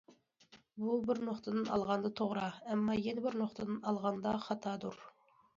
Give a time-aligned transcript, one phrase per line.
[0.83, 5.03] بۇ بىر نۇقتىدىن ئالغاندا توغرا، ئەمما يەنە بىر نۇقتىدىن ئالغاندا خاتادۇر.